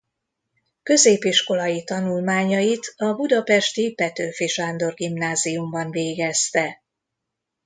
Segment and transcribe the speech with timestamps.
[0.83, 6.83] Középiskolai tanulmányait a budapesti Petőfi Sándor Gimnáziumban végezte.